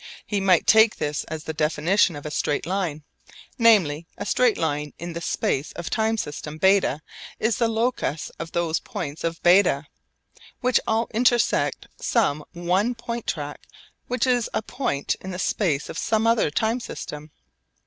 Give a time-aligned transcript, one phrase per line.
[0.31, 3.03] We might take this as the definition of a straight line.
[3.59, 7.01] Namely, a straight line in the space of time system β
[7.37, 9.83] is the locus of those points of β
[10.59, 13.61] which all intersect some one point track
[14.07, 17.29] which is a point in the space of some other time system.